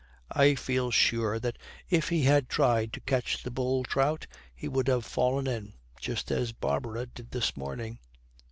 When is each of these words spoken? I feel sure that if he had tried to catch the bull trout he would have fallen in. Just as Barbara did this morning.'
I 0.31 0.55
feel 0.55 0.89
sure 0.89 1.37
that 1.39 1.59
if 1.91 2.09
he 2.09 2.23
had 2.23 2.49
tried 2.49 2.91
to 2.93 2.99
catch 3.01 3.43
the 3.43 3.51
bull 3.51 3.83
trout 3.83 4.25
he 4.55 4.67
would 4.67 4.87
have 4.87 5.05
fallen 5.05 5.45
in. 5.45 5.73
Just 5.99 6.31
as 6.31 6.53
Barbara 6.53 7.05
did 7.05 7.29
this 7.29 7.55
morning.' 7.55 7.99